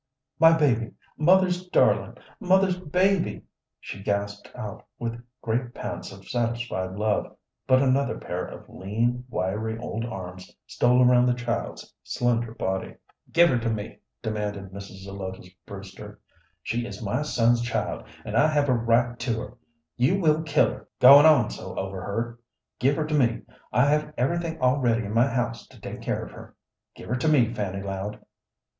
"My 0.39 0.57
baby, 0.57 0.93
mother's 1.15 1.69
darling, 1.69 2.15
mother's 2.39 2.79
baby!" 2.79 3.43
she 3.79 4.01
gasped 4.01 4.49
out 4.55 4.83
with 4.97 5.21
great 5.43 5.75
pants 5.75 6.11
of 6.11 6.27
satisfied 6.27 6.93
love; 6.95 7.35
but 7.67 7.83
another 7.83 8.17
pair 8.17 8.43
of 8.43 8.67
lean, 8.67 9.25
wiry 9.29 9.77
old 9.77 10.03
arms 10.05 10.57
stole 10.65 11.03
around 11.03 11.27
the 11.27 11.35
child's 11.35 11.93
slender 12.01 12.55
body. 12.55 12.95
"Give 13.31 13.49
her 13.49 13.59
to 13.59 13.69
me!" 13.69 13.99
demanded 14.23 14.71
Mrs. 14.71 15.03
Zelotes 15.03 15.49
Brewster. 15.67 16.19
"She 16.63 16.87
is 16.87 17.03
my 17.03 17.21
son's 17.21 17.61
child, 17.61 18.05
and 18.25 18.35
I 18.35 18.47
have 18.47 18.69
a 18.69 18.73
right 18.73 19.19
to 19.19 19.39
her! 19.39 19.57
You 19.97 20.19
will 20.19 20.41
kill 20.41 20.71
her, 20.71 20.87
goin' 20.99 21.27
on 21.27 21.51
so 21.51 21.77
over 21.77 22.01
her. 22.01 22.39
Give 22.79 22.95
her 22.95 23.05
to 23.05 23.13
me! 23.13 23.41
I 23.71 23.85
have 23.85 24.15
everything 24.17 24.59
all 24.59 24.79
ready 24.79 25.05
in 25.05 25.13
my 25.13 25.27
house 25.27 25.67
to 25.67 25.79
take 25.79 26.01
care 26.01 26.25
of 26.25 26.31
her. 26.31 26.55
Give 26.95 27.07
her 27.09 27.17
to 27.17 27.27
me, 27.27 27.53
Fanny 27.53 27.83
Loud!" 27.83 28.25